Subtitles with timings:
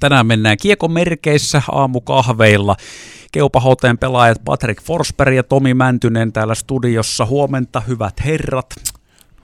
[0.00, 2.76] Tänään mennään kiekomerkeissä aamukahveilla.
[3.32, 7.26] Keupahoteen pelaajat Patrick Forsberg ja Tomi Mäntynen täällä studiossa.
[7.26, 8.74] Huomenta, hyvät herrat.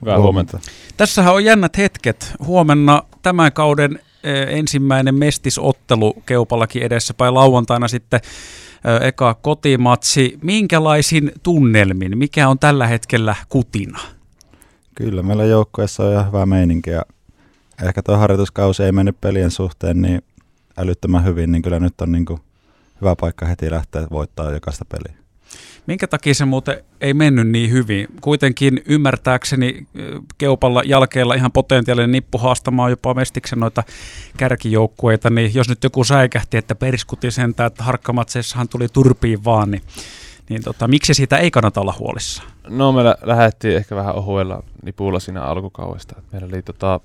[0.01, 0.59] Hyvää huomenta.
[0.97, 2.33] Tässähän on jännät hetket.
[2.45, 10.39] Huomenna tämän kauden eh, ensimmäinen mestisottelu Keupallakin edessäpäin lauantaina sitten eh, eka kotimatsi.
[10.41, 12.17] Minkälaisin tunnelmin?
[12.17, 13.99] Mikä on tällä hetkellä kutina?
[14.95, 17.01] Kyllä, meillä joukkueessa on ihan hyvä meininki ja
[17.83, 20.21] ehkä tuo harjoituskausi ei mennyt pelien suhteen niin
[20.81, 22.39] älyttömän hyvin, niin kyllä nyt on niin kuin
[23.01, 25.21] hyvä paikka heti lähteä voittaa jokaista peliä.
[25.87, 28.07] Minkä takia se muuten ei mennyt niin hyvin?
[28.21, 29.87] Kuitenkin ymmärtääkseni
[30.37, 33.83] Keupalla jälkeellä ihan potentiaalinen nippu haastamaan jopa Mestiksen noita
[34.37, 39.81] kärkijoukkueita, niin jos nyt joku säikähti, että perskuti sentään, että harkkamatseissahan tuli turpiin vaan, niin,
[40.49, 42.43] niin tota, miksi siitä ei kannata olla huolissa?
[42.69, 46.21] No me lähdettiin ehkä vähän ohuella nipulla siinä alkukaudesta.
[46.31, 46.99] Meillä oli tota,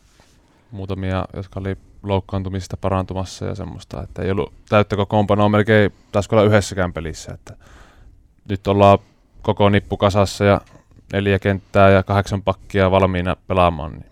[0.70, 6.46] muutamia, jotka oli loukkaantumista parantumassa ja semmoista, että ei ollut täyttäkö kompanoa melkein, taisiko olla
[6.46, 7.56] yhdessäkään pelissä, että
[8.48, 8.98] nyt ollaan
[9.42, 10.60] koko nippu kasassa ja
[11.12, 14.06] neljä kenttää ja kahdeksan pakkia valmiina pelaamaan, niin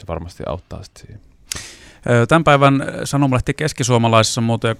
[0.00, 1.20] se varmasti auttaa sitten siihen.
[2.28, 4.74] Tämän päivän sanomalehti keskisuomalaisessa muuten ja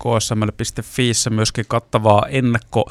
[1.31, 2.91] myöskin kattavaa ennakko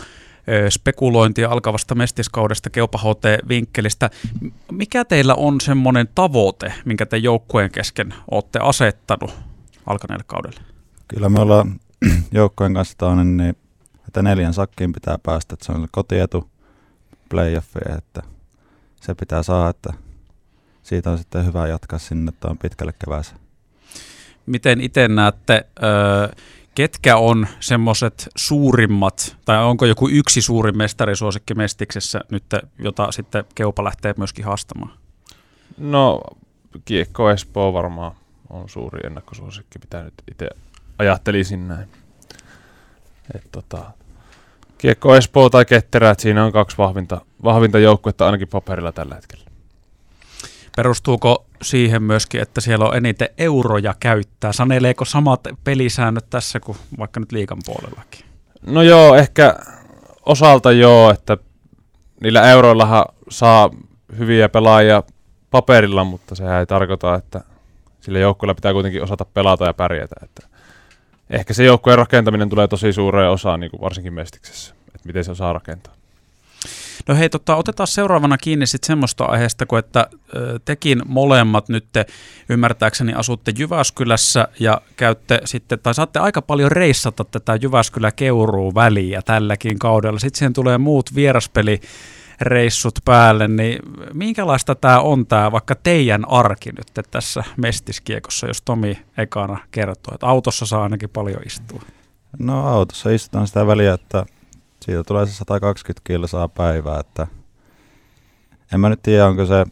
[0.69, 4.09] spekulointia alkavasta mestiskaudesta Keupa HT-vinkkelistä.
[4.71, 9.33] Mikä teillä on semmoinen tavoite, minkä te joukkueen kesken olette asettanut
[9.85, 10.59] alkaneelle kaudelle?
[11.07, 11.79] Kyllä me ollaan
[12.31, 13.55] joukkueen kanssa toinen, niin
[14.07, 16.49] että neljän sakkiin pitää päästä, että se on kotietu
[17.29, 18.21] playoffia, että
[19.01, 19.93] se pitää saada, että
[20.83, 23.39] siitä on sitten hyvä jatkaa sinne tuon pitkälle kevääseen.
[24.45, 25.65] Miten itse näette,
[26.75, 32.43] ketkä on semmoiset suurimmat, tai onko joku yksi suurin mestarisuosikki Mestiksessä nyt,
[32.79, 34.93] jota sitten Keupa lähtee myöskin haastamaan?
[35.77, 36.21] No,
[36.85, 38.11] Kiekko Espoo varmaan
[38.49, 40.49] on suuri ennakkosuosikki, mitä nyt itse
[40.99, 41.87] ajattelisin näin.
[43.35, 43.91] Et tota,
[44.77, 49.45] Kiekko Espoo tai Ketterä, että siinä on kaksi vahvinta, vahvinta joukkuetta ainakin paperilla tällä hetkellä.
[50.75, 54.53] Perustuuko siihen myöskin, että siellä on eniten euroja käyttää?
[54.53, 58.25] Saneleeko samat pelisäännöt tässä kuin vaikka nyt liikan puolellakin?
[58.67, 59.55] No joo, ehkä
[60.25, 61.37] osalta joo, että
[62.23, 63.69] niillä euroillahan saa
[64.17, 65.03] hyviä pelaajia
[65.51, 67.41] paperilla, mutta sehän ei tarkoita, että
[68.01, 70.15] sillä joukkueella pitää kuitenkin osata pelata ja pärjätä.
[70.23, 70.47] Että
[71.29, 75.31] ehkä se joukkueen rakentaminen tulee tosi suureen osaan, niin kuin varsinkin Mestiksessä, että miten se
[75.31, 75.93] osaa rakentaa.
[77.07, 80.07] No hei, tota, otetaan seuraavana kiinni sitten semmoista aiheesta, kun että
[80.65, 82.05] tekin molemmat nyt te,
[82.49, 89.79] ymmärtääkseni asutte Jyväskylässä ja käytte sitten, tai saatte aika paljon reissata tätä Jyväskylä-Keuruun väliä tälläkin
[89.79, 90.19] kaudella.
[90.19, 91.81] Sitten siihen tulee muut vieraspeli
[92.41, 93.79] reissut päälle, niin
[94.13, 100.27] minkälaista tämä on tämä vaikka teidän arki nyt tässä mestiskiekossa, jos Tomi ekana kertoo, että
[100.27, 101.81] autossa saa ainakin paljon istua?
[102.39, 104.25] No autossa istutaan sitä väliä, että
[104.85, 107.27] siitä tulee se 120 kilsaa päivää, että
[108.73, 109.65] en mä nyt tiedä, onko se,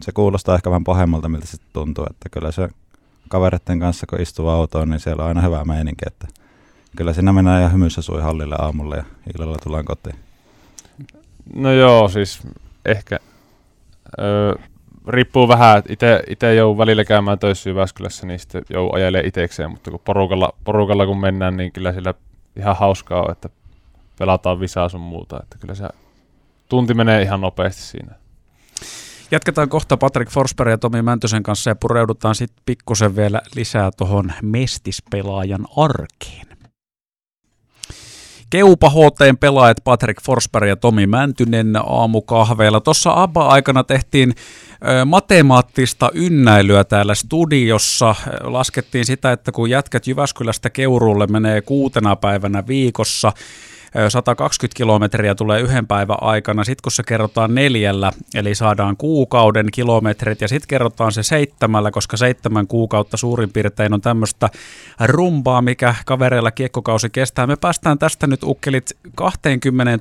[0.00, 2.68] se kuulostaa ehkä vähän pahemmalta, miltä se tuntuu, että kyllä se
[3.28, 6.28] kavereiden kanssa, kun istuu autoon, niin siellä on aina hyvä meininki, että
[6.96, 9.04] kyllä siinä mennään ihan hymyssä sui hallille aamulla ja
[9.34, 10.16] illalla tullaan kotiin.
[11.54, 12.42] No joo, siis
[12.84, 13.18] ehkä
[14.20, 14.54] öö,
[15.08, 19.90] riippuu vähän, että itse joudun välillä käymään töissä Jyväskylässä, niin sitten joudun ajelemaan itsekseen, mutta
[19.90, 22.14] kun porukalla, porukalla kun mennään, niin kyllä sillä
[22.56, 23.48] ihan hauskaa on, että
[24.18, 25.88] pelataan visaa sun muuta, että kyllä se
[26.68, 28.14] tunti menee ihan nopeasti siinä.
[29.30, 34.32] Jatketaan kohta Patrick Forsberg ja Tomi Mäntösen kanssa ja pureudutaan sitten pikkusen vielä lisää tuohon
[34.42, 36.46] mestispelaajan arkeen.
[38.50, 42.80] Keupa HTn pelaajat Patrick Forsberg ja Tomi Mäntynen aamukahveilla.
[42.80, 44.34] Tuossa ABBA-aikana tehtiin
[45.06, 48.14] matemaattista ynnäilyä täällä studiossa.
[48.40, 53.32] Laskettiin sitä, että kun jätkät Jyväskylästä Keuruulle menee kuutena päivänä viikossa,
[54.08, 60.40] 120 kilometriä tulee yhden päivän aikana, sitten kun se kerrotaan neljällä, eli saadaan kuukauden kilometrit,
[60.40, 64.48] ja sitten kerrotaan se seitsemällä, koska seitsemän kuukautta suurin piirtein on tämmöistä
[65.04, 67.46] rumbaa, mikä kavereilla kiekkokausi kestää.
[67.46, 69.98] Me päästään tästä nyt ukkelit 20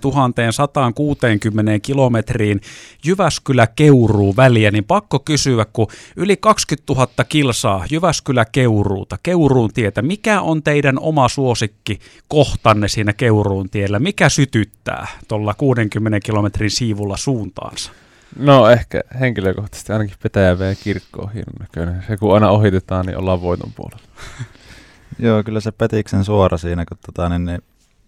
[0.51, 2.62] 160 kilometriin
[3.06, 10.63] Jyväskylä-Keuruu väliä, niin pakko kysyä, kun yli 20 000 kilsaa Jyväskylä-Keuruuta, Keuruun tietä, mikä on
[10.63, 13.82] teidän oma suosikki kohtanne siinä Keuruun tietä?
[13.83, 14.00] Tiellä.
[14.00, 17.91] Mikä sytyttää tuolla 60 kilometrin siivulla suuntaansa?
[18.38, 22.03] No ehkä henkilökohtaisesti ainakin Petäjäveen kirkko on hienon näköinen.
[22.07, 24.07] Se kun aina ohitetaan, niin ollaan voiton puolella.
[25.19, 27.62] Joo, kyllä se Petiksen suora siinä, kun tota, niin, niin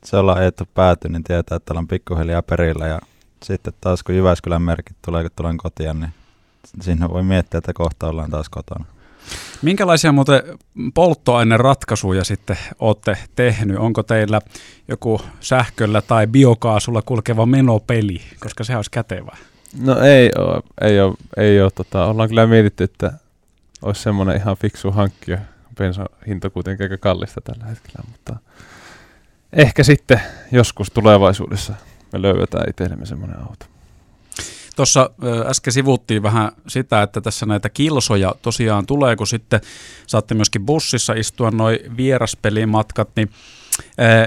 [0.03, 2.87] se ollaan ajettu pääty, niin tietää, että ollaan pikkuhiljaa perillä.
[2.87, 2.99] Ja
[3.43, 6.13] sitten taas kun Jyväskylän merkit tulee, kun tulen kotiin, niin
[6.81, 8.85] siinä voi miettiä, että kohta ollaan taas kotona.
[9.61, 10.43] Minkälaisia muuten
[10.93, 13.77] polttoaineratkaisuja sitten olette tehnyt?
[13.77, 14.41] Onko teillä
[14.87, 19.37] joku sähköllä tai biokaasulla kulkeva menopeli, koska se olisi kätevää?
[19.79, 23.13] No ei ole, ei ole, ei ole tota, ollaan kyllä mietitty, että
[23.81, 25.37] olisi semmoinen ihan fiksu hankkia.
[25.77, 28.35] Bensan hinta kuitenkin aika kallista tällä hetkellä, mutta
[29.53, 31.73] ehkä sitten joskus tulevaisuudessa
[32.13, 33.65] me löydetään itsellemme semmoinen auto.
[34.75, 35.09] Tuossa
[35.49, 39.61] äsken sivuttiin vähän sitä, että tässä näitä kilsoja tosiaan tulee, kun sitten
[40.07, 43.29] saatte myöskin bussissa istua noin vieraspelimatkat, niin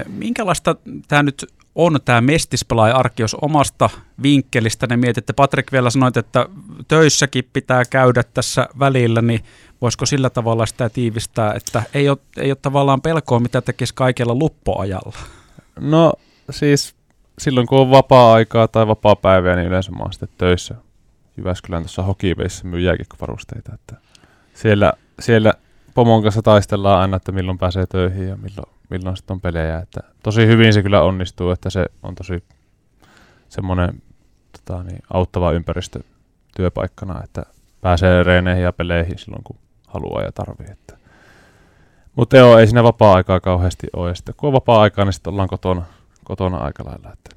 [0.07, 0.75] minkälaista
[1.07, 3.89] tämä nyt on tämä Mestispelaaja-arki, jos omasta
[4.23, 5.33] vinkkelistä ne mietitte.
[5.33, 6.45] Patrik vielä sanoit, että
[6.87, 9.43] töissäkin pitää käydä tässä välillä, niin
[9.81, 14.35] voisiko sillä tavalla sitä tiivistää, että ei ole, ei ole tavallaan pelkoa, mitä tekisi kaikella
[14.35, 15.17] luppoajalla?
[15.79, 16.13] No
[16.49, 16.95] siis
[17.39, 20.75] silloin kun on vapaa-aikaa tai vapaa-päiviä, niin yleensä mä oon sitten töissä
[21.37, 23.73] Jyväskylän tuossa hokiveissä myy jääkiekkovarusteita.
[23.73, 23.95] Että
[24.53, 25.53] siellä, siellä
[25.93, 29.77] pomon kanssa taistellaan aina, että milloin pääsee töihin ja milloin, milloin sitten on pelejä.
[29.79, 32.43] Että tosi hyvin se kyllä onnistuu, että se on tosi
[33.49, 34.01] semmoinen
[34.51, 35.99] tota, niin, auttava ympäristö
[36.55, 37.43] työpaikkana, että
[37.81, 39.57] pääsee reeneihin ja peleihin silloin kun
[39.87, 40.71] haluaa ja tarvii.
[40.71, 40.97] Että.
[42.15, 44.09] Mutta joo, ei siinä vapaa-aikaa kauheasti ole.
[44.09, 45.81] Ja sitten kun on vapaa-aikaa, niin sitten ollaan kotona,
[46.29, 47.13] kotona aika lailla.
[47.13, 47.35] Että.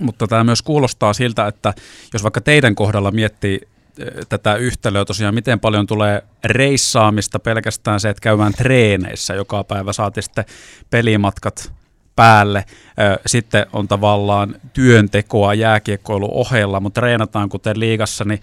[0.00, 1.74] Mutta tämä myös kuulostaa siltä, että
[2.12, 3.60] jos vaikka teidän kohdalla miettii
[3.98, 9.92] eh, tätä yhtälöä tosiaan, miten paljon tulee reissaamista pelkästään se, että käydään treeneissä joka päivä,
[9.92, 10.44] saati sitten
[10.90, 11.72] pelimatkat
[12.16, 12.58] päälle.
[12.58, 18.40] Eh, sitten on tavallaan työntekoa jääkiekkoilu ohella, mutta treenataan kuten liigassa, niin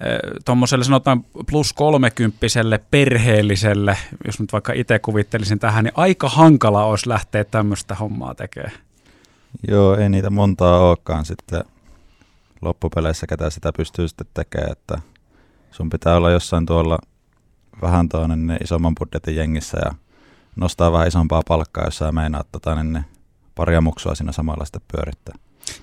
[0.00, 3.96] eh, tuommoiselle sanotaan plus kolmekymppiselle perheelliselle,
[4.26, 8.91] jos nyt vaikka itse kuvittelisin tähän, niin aika hankala olisi lähteä tämmöistä hommaa tekemään.
[9.68, 11.64] Joo, ei niitä montaa olekaan sitten
[12.62, 14.98] loppupeleissä, ketä sitä pystyy sitten tekemään, että
[15.70, 16.98] sun pitää olla jossain tuolla
[17.82, 19.94] vähän toinen isomman budjetin jengissä ja
[20.56, 23.04] nostaa vähän isompaa palkkaa, jos sä meinaat tota, niin
[23.54, 25.34] paria muksua siinä samalla sitten pyörittää.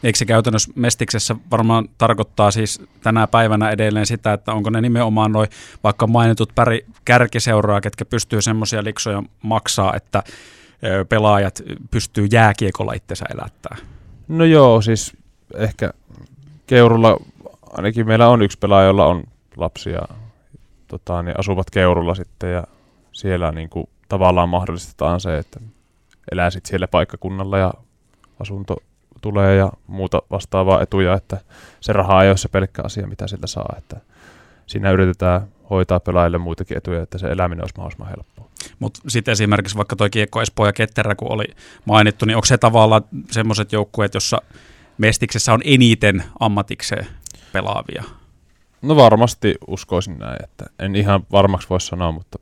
[0.04, 5.32] Eikö se käytännössä Mestiksessä varmaan tarkoittaa siis tänä päivänä edelleen sitä, että onko ne nimenomaan
[5.32, 5.50] noin
[5.84, 10.24] vaikka mainitut päri kärkiseuraa, ketkä pystyy semmoisia liksoja maksaa, että
[11.10, 11.62] pelaajat
[11.92, 13.78] pystyy jääkiekolla itsensä elättää?
[14.28, 15.18] No joo, siis
[15.56, 15.94] ehkä
[16.68, 17.18] Keurulla,
[17.72, 19.24] ainakin meillä on yksi pelaaja, jolla on
[19.58, 20.02] lapsia,
[20.88, 22.64] tota, niin asuvat Keurulla sitten ja
[23.12, 25.60] siellä niin kuin, tavallaan mahdollistetaan se, että
[26.32, 27.74] elää sitten siellä paikkakunnalla ja
[28.40, 28.78] asunto
[29.22, 31.38] tulee ja muuta vastaavaa etuja, että
[31.80, 33.98] se raha ei ole se pelkkä asia, mitä sillä saa, että
[34.68, 38.49] siinä yritetään hoitaa pelaajille muitakin etuja, että se eläminen olisi mahdollisimman helppoa.
[38.80, 41.46] Mutta sitten esimerkiksi vaikka tuo Kiekko Espoo ja Ketterä, kun oli
[41.86, 43.02] mainittu, niin onko se tavallaan
[43.32, 44.42] semmoiset joukkueet, jossa
[44.98, 47.08] Mestiksessä on eniten ammatikseen
[47.54, 48.04] pelaavia?
[48.82, 52.40] No varmasti uskoisin näin, että en ihan varmaksi voi sanoa, mutta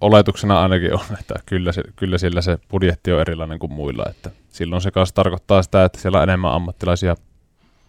[0.00, 4.30] oletuksena ainakin on, että kyllä, se, kyllä sillä se budjetti on erilainen kuin muilla, että
[4.48, 7.16] silloin se kanssa tarkoittaa sitä, että siellä on enemmän ammattilaisia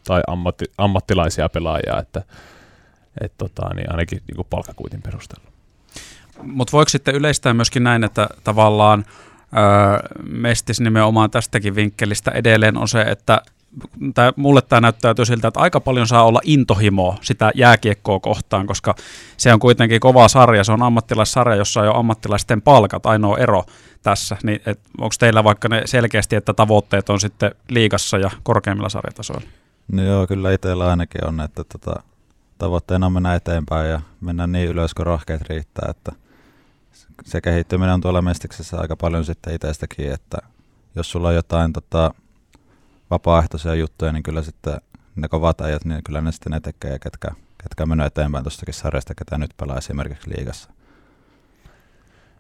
[0.07, 2.23] tai ammatti, ammattilaisia pelaajia, että
[3.21, 5.51] et tota, niin ainakin niin kuin palkkakuitin perusteella.
[6.43, 9.05] Mutta voiko sitten yleistää myöskin näin, että tavallaan
[9.57, 13.41] öö, mestis nimenomaan tästäkin vinkkelistä edelleen on se, että
[14.13, 18.95] tää, mulle tämä näyttäytyy siltä, että aika paljon saa olla intohimoa sitä jääkiekkoa kohtaan, koska
[19.37, 23.63] se on kuitenkin kova sarja, se on ammattilaissarja, jossa on jo ammattilaisten palkat, ainoa ero
[24.03, 24.61] tässä, niin
[24.97, 29.47] onko teillä vaikka ne selkeästi, että tavoitteet on sitten liigassa ja korkeimmilla sarjatasoilla?
[29.91, 32.03] No joo, kyllä itsellä ainakin on, että tota,
[32.57, 36.11] tavoitteena on mennä eteenpäin ja mennä niin ylös, kun rohkeat riittää, että
[37.25, 40.37] se kehittyminen on tuolla mestiksessä aika paljon sitten itsestäkin, että
[40.95, 42.13] jos sulla on jotain tota,
[43.11, 44.81] vapaaehtoisia juttuja, niin kyllä sitten
[45.15, 47.31] ne kovat ajat, niin kyllä ne sitten ne tekee, ketkä,
[47.63, 50.69] ketkä menee eteenpäin tuostakin sarjasta, ketä nyt pelaa esimerkiksi liigassa.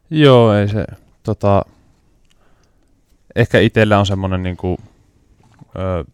[0.09, 0.85] Joo, ei se,
[1.23, 1.65] tota,
[3.35, 4.77] ehkä itsellä on semmoinen niin kuin,
[5.75, 6.05] ö,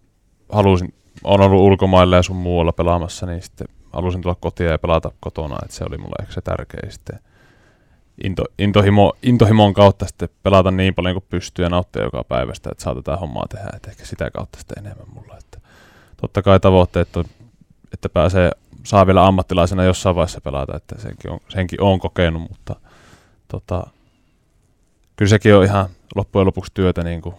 [0.50, 0.94] halusin,
[1.24, 5.58] on ollut ulkomailla ja sun muualla pelaamassa, niin sitten halusin tulla kotiin ja pelata kotona,
[5.64, 7.20] että se oli mulle ehkä se tärkein sitten
[8.24, 12.84] into, intohimo, intohimon kautta sitten pelata niin paljon kuin pystyy ja nauttia joka päivästä, että
[12.84, 15.38] saa tätä hommaa tehdä, että ehkä sitä kautta sitten enemmän mulla.
[15.38, 15.60] Että
[16.22, 17.26] totta kai tavoitteet on,
[17.94, 18.52] että pääsee,
[18.84, 22.76] saa vielä ammattilaisena jossain vaiheessa pelata, että senkin on, senkin on kokenut, mutta
[23.48, 23.88] tota,
[25.16, 27.36] kyllä sekin on ihan loppujen lopuksi työtä, niin kuin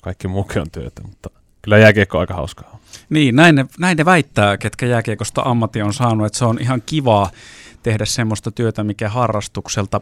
[0.00, 1.30] kaikki muukin on työtä, mutta
[1.62, 2.78] kyllä jääkiekko on aika hauskaa.
[3.10, 6.82] Niin, näin ne, näin ne väittää, ketkä jääkiekosta ammatti on saanut, että se on ihan
[6.86, 7.30] kivaa
[7.82, 10.00] tehdä semmoista työtä, mikä harrastukselta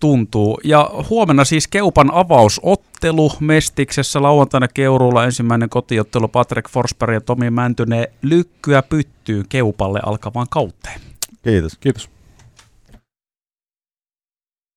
[0.00, 0.60] tuntuu.
[0.64, 8.06] Ja huomenna siis Keupan avausottelu Mestiksessä lauantaina Keuruulla ensimmäinen kotiottelu Patrick Forsberg ja Tomi Mäntynen
[8.22, 11.00] lykkyä pyttyy Keupalle alkavaan kauteen.
[11.42, 11.78] Kiitos.
[11.80, 12.13] Kiitos.